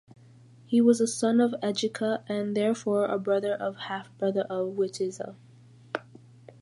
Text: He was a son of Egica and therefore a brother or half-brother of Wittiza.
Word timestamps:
He 0.65 0.81
was 0.81 0.99
a 0.99 1.05
son 1.05 1.39
of 1.39 1.51
Egica 1.61 2.23
and 2.27 2.57
therefore 2.57 3.05
a 3.05 3.19
brother 3.19 3.55
or 3.61 3.73
half-brother 3.75 4.47
of 4.49 4.69
Wittiza. 4.75 5.35